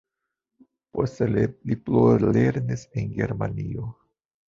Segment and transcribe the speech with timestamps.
[0.99, 3.91] Poste li plulernis en Germanio.